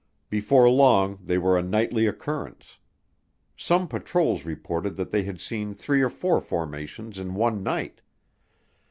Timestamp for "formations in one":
6.41-7.61